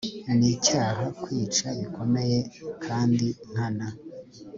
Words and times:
ni 0.37 0.47
icyaha 0.55 1.03
kwica 1.21 1.67
bikomeye 1.79 2.37
kandi 2.85 3.27
nkana 3.49 3.87